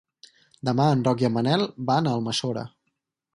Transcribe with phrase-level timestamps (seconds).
[0.69, 2.65] Demà en Roc i en Manel van a Almassora.